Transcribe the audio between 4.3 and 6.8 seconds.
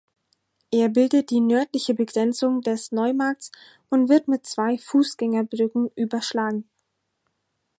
zwei Fußgängerbrücken überschlagen.